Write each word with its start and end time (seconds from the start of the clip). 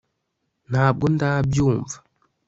ntabwo 0.69 1.05
ndabyumva 1.15 1.97